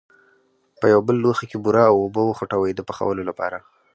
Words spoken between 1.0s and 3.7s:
بل لوښي کې بوره او اوبه وخوټوئ د پخولو لپاره.